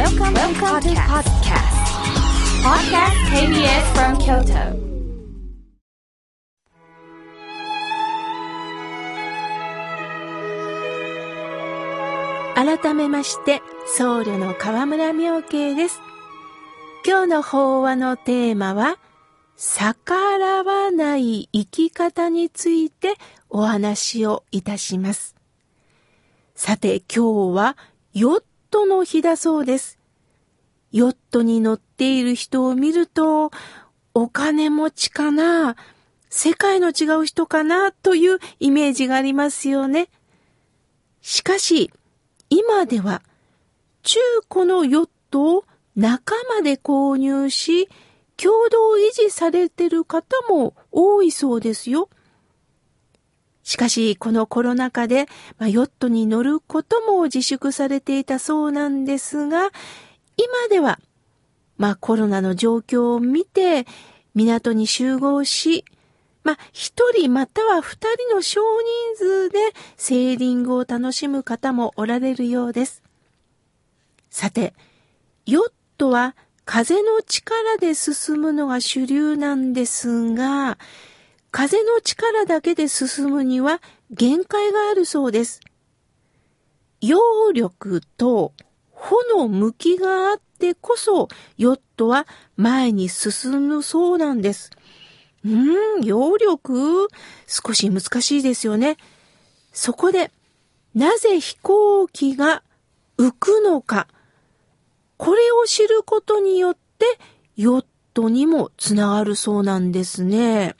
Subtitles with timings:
[0.00, 1.76] Welcome, Welcome to podcast.
[2.64, 4.62] Podcast KBS from Kyoto.
[12.54, 13.60] 改めまして、
[13.94, 16.00] 僧侶の河村明慶です。
[17.06, 18.96] 今日の法話のテーマは、
[19.58, 23.16] 逆らわない生き方について
[23.50, 25.36] お話をいたします。
[26.54, 27.76] さて今日は
[28.14, 29.98] ヨットの日だそうです。
[30.92, 33.50] ヨットに乗っている人を見ると、
[34.14, 35.76] お金持ちかな
[36.30, 40.08] 世界の違う人かなというイメージがありますよね。
[41.22, 41.90] しかし、
[42.48, 43.22] 今では
[44.02, 44.18] 中
[44.52, 45.64] 古のヨットを
[45.96, 47.88] 仲間で購入し、
[48.36, 52.08] 共同維持されてる方も多いそうですよ。
[53.70, 59.70] しかし、このコロナ禍で、まあ、ヨットに乗ることも自粛されていたそうなんですが、
[60.36, 60.98] 今では、
[61.76, 63.86] まあ、コロナの状況を見て、
[64.34, 65.84] 港に集合し、
[66.42, 68.60] まあ、一人または二人の少
[69.14, 69.58] 人数で
[69.96, 73.04] セーリングを楽しむ方もおられるようです。
[74.30, 74.74] さて、
[75.46, 80.76] ヨットは風の力で進むのが主流なんですが、
[81.50, 85.60] 風の力だけで進むには限界があるそうです。
[87.00, 87.18] 揚
[87.52, 88.52] 力と
[88.90, 92.26] 帆の向きがあってこそ、ヨットは
[92.56, 94.70] 前に進むそうなんです。
[95.44, 97.08] うーん、揚力？
[97.46, 98.98] 少し難しいですよね。
[99.72, 100.30] そこで、
[100.94, 102.62] なぜ飛行機が
[103.16, 104.06] 浮くのか？
[105.16, 107.06] これを知ることによって、
[107.56, 110.76] ヨットにもつながるそうなんですね。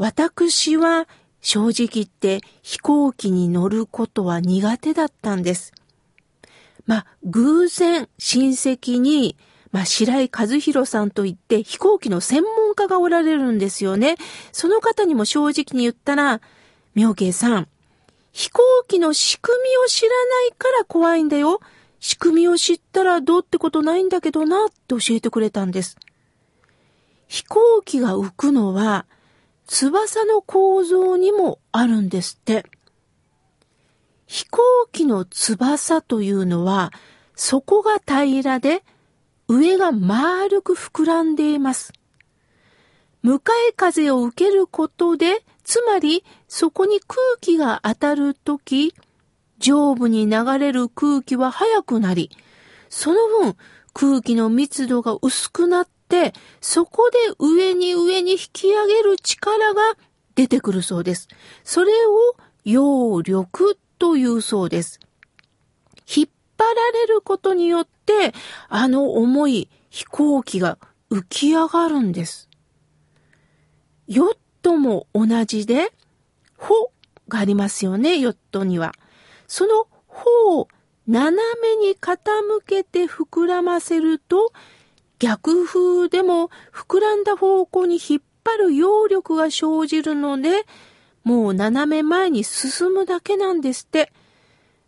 [0.00, 1.06] 私は
[1.42, 5.74] 正直言って飛行機に乗ることは苦手だったんです。
[6.86, 9.36] まあ、偶然親戚に、
[9.72, 14.16] まあ、白井和弘さんといって飛行機の専門家がおられるんですよね。
[14.52, 16.40] その方にも正直に言ったら、
[16.94, 17.68] 妙慶さん、
[18.32, 21.60] 飛行機の仕組みを知らないから怖いんだよ。
[21.98, 25.98] 仕組みを知ったらどうってことないんだけどなって教えてくれたんです。
[27.28, 29.04] 飛行機が浮くのは
[29.72, 32.66] 翼の構造にもあるんですって。
[34.26, 34.60] 飛行
[34.90, 36.92] 機の翼というのは
[37.36, 38.82] 底が平らで
[39.46, 41.92] 上が丸く膨らんでいます。
[43.22, 48.92] 向かい風を受けることで、つまりそこに空気が当たるとき、
[49.60, 52.30] 上部に流れる空気は速くなり、
[52.88, 53.56] その分
[53.92, 55.88] 空気の密度が薄くなっ、
[56.60, 59.80] そこで上に上に引き上げる力が
[60.34, 61.28] 出てくるそうです。
[61.64, 65.00] それを揚力というそうです。
[66.14, 66.28] 引っ
[66.58, 68.32] 張られることによって、
[68.68, 70.78] あの重い飛行機が
[71.10, 72.48] 浮き上がるんです。
[74.06, 75.92] ヨットも同じで、
[76.56, 76.90] 帆
[77.28, 78.92] がありますよね、ヨットには。
[79.46, 80.68] その帆を
[81.06, 82.22] 斜めに傾
[82.66, 84.52] けて膨らませると、
[85.20, 90.64] 逆風でも膨らんだ方向に引っ張る揚力が生じるので、
[91.22, 94.10] もう斜め前に進むだけなんですって。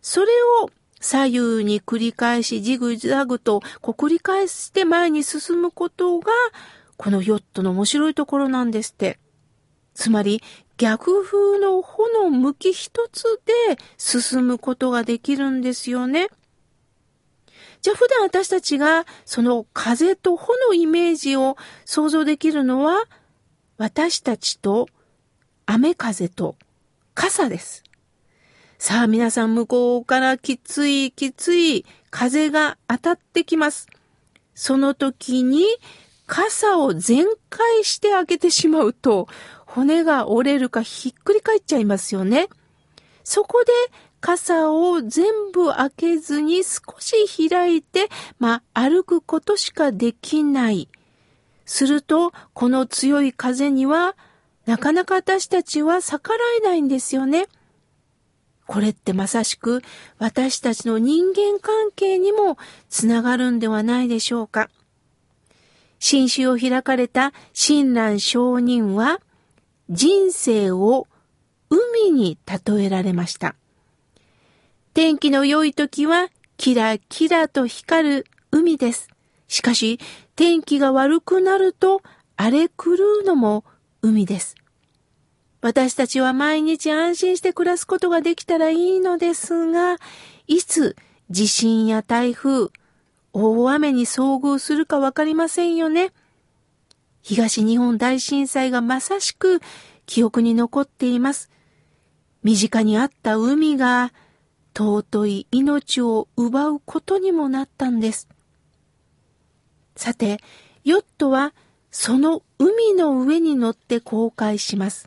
[0.01, 0.27] それ
[0.63, 6.31] を左右に繰り返しジグザグとこう繰り返して前に進むことが、
[6.97, 9.19] このヨットの面白いところなんですって。
[9.93, 10.41] つまり
[10.77, 16.29] 逆風の帆の向き一つで進むことができるんですよね。
[17.83, 23.03] じゃあ普段私たちがその風と帆のイメージを想像できるのは
[23.77, 24.87] 私たちと
[25.65, 26.55] 雨風と
[27.13, 27.83] 傘です。
[28.77, 33.87] さあ皆さん向こうからきついきつい風が当たってきます。
[34.55, 35.65] その時に
[36.25, 39.27] 傘を全開して開けてしまうと
[39.65, 42.47] 骨が折れるかひっくり返っちゃいますよね。
[43.25, 43.73] そこで
[44.23, 48.07] 傘を全部開けずに少し開いて、
[48.39, 50.87] まあ歩くことしかできない。
[51.65, 54.15] すると、この強い風には、
[54.65, 57.47] なかなか私たちは逆らえないんですよね。
[58.65, 59.81] これってまさしく
[60.19, 62.57] 私たちの人間関係にも
[62.89, 64.69] つながるんではないでしょうか。
[65.99, 69.19] 新種を開かれた親鸞上人は、
[69.89, 71.07] 人生を
[71.69, 73.55] 海に例えられました。
[74.93, 79.09] 天気の良い時はキラキラと光る海です。
[79.47, 79.99] しかし
[80.35, 82.03] 天気が悪くなると
[82.35, 82.91] 荒れ狂
[83.21, 83.63] うのも
[84.03, 84.55] 海です。
[85.61, 89.97] 私たちは毎日安心して暮らすことができたらいいのですが、
[90.45, 90.95] いつ
[91.31, 92.69] 地震や台風、
[93.31, 96.11] 大雨に遭遇するかわかりませんよね。
[97.23, 99.59] 東日本大震災がまさしく
[100.05, 101.49] 記憶に残っています。
[102.43, 104.13] 身近にあった海が
[104.75, 108.27] 尊い命を奪うことにもなったんです。
[109.95, 110.39] さて、
[110.83, 111.53] ヨットは
[111.91, 115.05] その海の上に乗って航海します。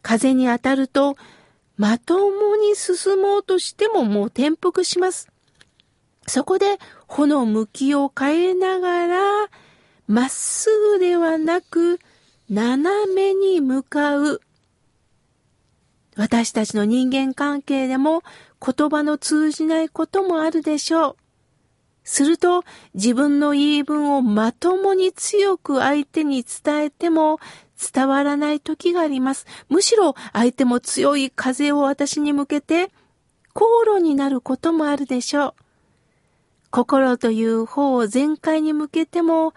[0.00, 1.16] 風に当たると、
[1.76, 5.28] まともに進もうとしてももう転覆します。
[6.26, 9.22] そこで穂の向きを変えながら、
[10.06, 11.98] まっすぐではなく、
[12.48, 14.40] 斜めに向かう。
[16.16, 18.22] 私たちの人間関係でも
[18.64, 21.16] 言葉の通じないこともあるでしょう。
[22.04, 22.64] すると
[22.94, 27.38] 自分の言い分をまともに強く相手に伝えても
[27.92, 29.46] 伝わらない時があります。
[29.68, 32.90] むしろ相手も強い風を私に向けて
[33.54, 35.54] 口論になることもあるでしょう。
[36.70, 39.52] 心という方を全開に向けても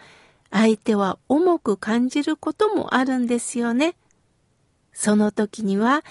[0.51, 3.96] 相手は重く感じることもあるんですよね。
[4.94, 6.04] その時には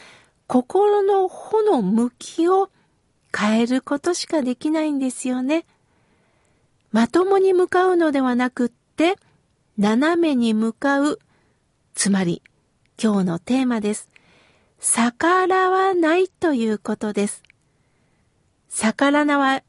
[0.46, 2.70] 心の穂の向きを
[3.36, 5.66] 変えることしかできないんですよね。
[6.92, 9.16] まともに向かうのではなくって、
[9.76, 11.18] 斜めに向かう。
[11.94, 12.42] つまり、
[13.02, 14.08] 今日のテーマです。
[14.78, 17.42] 逆らわないということです。
[18.68, 19.62] 逆らわ、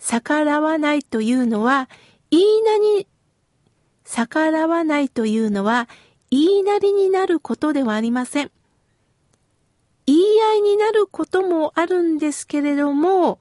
[0.00, 1.88] 逆らわないというのは、
[2.30, 3.06] 言いなり、
[4.04, 5.88] 逆らわないというのは、
[6.30, 8.50] 言いなりになることではありません。
[10.08, 13.38] 言い合いになることもあるんですけれども、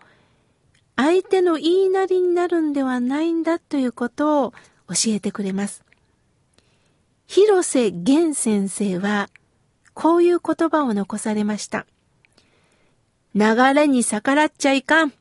[0.97, 4.51] 相手の言いなりになるんではないんだということを
[4.89, 5.85] 教えてくれます。
[7.25, 9.29] 広瀬玄先生は、
[9.93, 11.87] こういう言葉を残されました。
[13.33, 15.13] 流れに逆らっちゃいかん。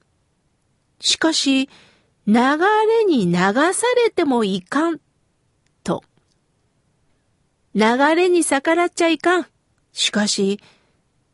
[0.99, 1.69] しかし、
[2.27, 5.01] 流れに流されてもいかん。
[5.85, 6.03] と。
[7.77, 9.47] 流れに逆らっちゃいかん。
[9.93, 10.59] しかし、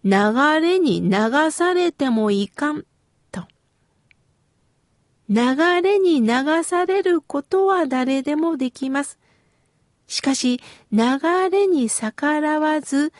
[0.04, 2.84] 流れに流されてもいかん。
[3.30, 3.44] と。
[5.28, 9.18] 流れに流されることは誰でもできます。
[10.06, 10.60] しかし、
[10.90, 11.00] 流
[11.50, 13.12] れに逆らわず、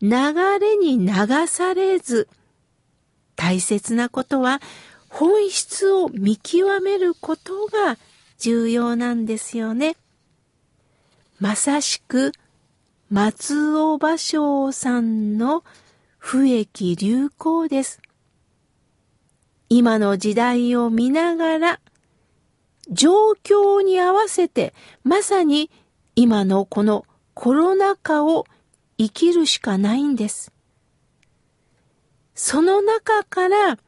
[0.00, 0.10] 流
[0.60, 2.28] れに流されず、
[3.34, 4.60] 大切なことは
[5.08, 7.96] 本質を見極めることが
[8.38, 9.96] 重要なんですよね。
[11.38, 12.32] まさしく
[13.10, 15.64] 松尾芭蕉さんの
[16.28, 18.02] 不益流行です。
[19.68, 21.80] 今の時代を見ながら
[22.90, 24.74] 状況に合わせて
[25.04, 25.70] まさに
[26.16, 28.44] 今のこのコロナ禍を
[28.98, 30.52] 生きるしかないんです。
[32.34, 33.78] その中から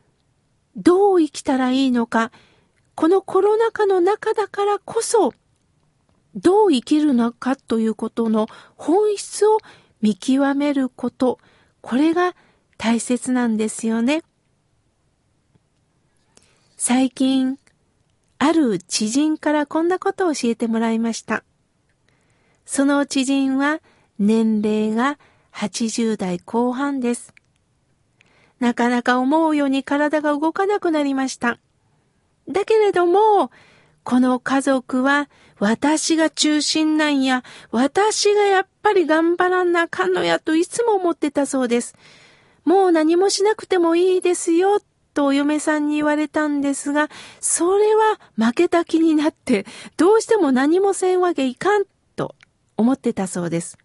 [0.76, 2.30] どう生きたらいいのか、
[2.94, 5.34] このコロナ禍の中だからこそ、
[6.36, 8.46] どう生きるのかということの
[8.76, 9.58] 本質を
[10.00, 11.40] 見極めること、
[11.88, 12.36] これが
[12.76, 14.22] 大切なんですよね。
[16.76, 17.58] 最近、
[18.38, 21.44] ある知人からこんなことを教えてもらいました。
[22.66, 23.80] その知人は
[24.18, 25.18] 年齢が
[25.54, 27.32] 80代後半です。
[28.60, 31.58] なかなか思うように体が動かなくなりました。
[32.50, 33.50] だけれども、
[34.04, 41.94] この家族は私が中心なんや、私がやっぱり頑張らなあかんのやといつも思ってたそうです。
[42.64, 44.80] もう何もしなくてもいいですよ、
[45.12, 49.66] とお嫁さんに言われたんですが、それは負けた気になって、
[49.98, 51.84] どうしても何もせんわけいかん、
[52.16, 52.34] と
[52.78, 53.76] 思ってたそうです。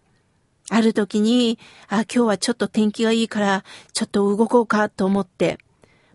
[0.70, 1.58] ある時に、
[1.88, 5.58] あ、今日はちょっと天気がいいから、ちょっと動こうかと思って、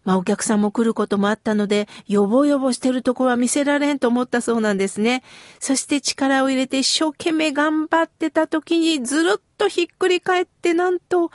[0.04, 5.24] まあお客さんも来ることもあったので、よぼよぼしてるとこは見せられんと思ったそうなんですね。
[5.60, 11.32] そして力を入れて一生懸命頑張ってた時にずるっとひっくり返ってなんと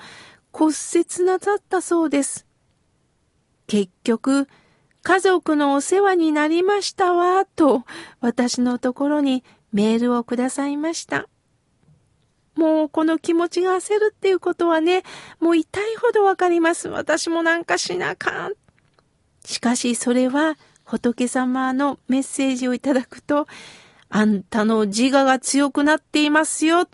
[0.53, 2.47] 骨折なさったそうです。
[3.67, 4.49] 結局、
[5.03, 7.83] 家族のお世話になりましたわ、と
[8.21, 11.29] 私のところにメールをくださいました。
[12.57, 15.03] もうこの気持ちが焦るっていうことはね、
[15.41, 16.89] もう痛いほどわかります。
[16.89, 18.53] 私もなんかしなあかん。
[19.45, 23.47] しかしそれは仏様のメッセージをいただくと、
[24.09, 26.89] あんたの自我が強くなっていますよ。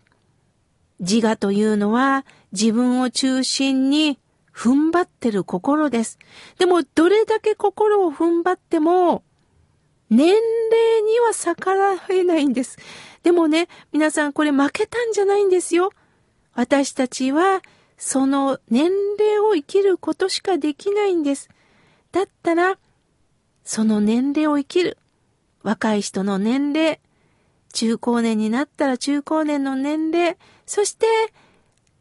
[1.00, 4.18] 自我というのは自分を中心に
[4.54, 6.18] 踏ん張ってる心です。
[6.58, 9.22] でもどれだけ心を踏ん張っても
[10.10, 12.78] 年齢には逆らえないんです。
[13.22, 15.92] でもね、皆さんこれ負けたんじゃないんですよ。
[16.54, 17.62] 私たちは
[17.96, 21.50] その年齢を生きることしかできないんです。
[22.12, 22.78] だったら、
[23.62, 24.96] その年齢を生きる。
[25.62, 26.98] 若い人の年齢。
[27.72, 30.38] 中高年になったら中高年の年齢。
[30.66, 31.06] そして、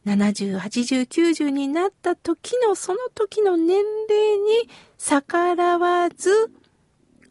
[0.05, 6.51] 70、80、90になった時のその時の年齢に逆らわず、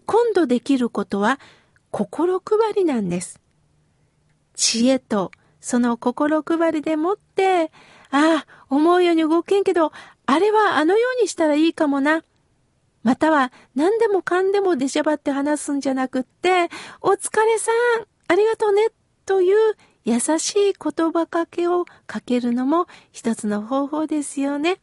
[0.05, 1.41] 今度できることは
[1.91, 3.41] 心配りなんです。
[4.59, 7.71] 知恵とその心配りでもって、
[8.11, 9.93] ああ、思うように動けんけど、
[10.27, 12.25] あれはあのようにしたらいいかもな。
[13.05, 16.69] または何でもかんでも出しゃばって話すんじゃなくって、
[17.01, 18.89] お疲れさん、ありがとうね、
[19.25, 24.81] という優しい言葉かけをかけるのも一つの方法ですよね。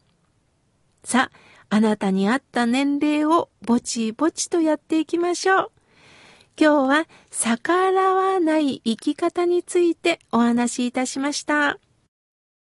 [1.04, 1.30] さ
[1.70, 5.72] あ、あなたに合った年齢をぼちぼちとやっていきましょう。
[6.58, 11.80] 今日は逆らわない生き方についてお話しいたしました。